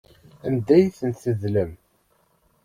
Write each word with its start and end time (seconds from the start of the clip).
Anda 0.47 0.71
ay 0.75 0.87
ten-tedlem? 0.97 1.71